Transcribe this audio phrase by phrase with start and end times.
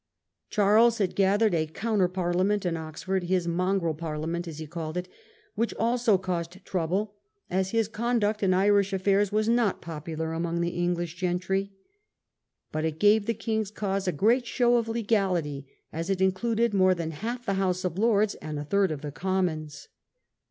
[0.49, 5.07] Charles had gathered a counter parliament at Oxford— his "mongrel Parliament", as he called it—
[5.53, 7.13] which also caused trouble,
[7.51, 11.71] as his conduct in Irish affairs was not popular among the English gentry.
[12.71, 16.95] But it gave the king's cause a great show of legality, as it included more
[16.95, 19.87] than half the House of Lords, and a third of the Commons.